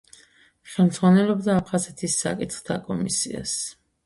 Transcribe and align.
ხელმძღვანელობდა 0.75 1.57
აფხაზეთის 1.57 2.17
საკითხთა 2.23 2.79
კომისიას. 2.89 3.55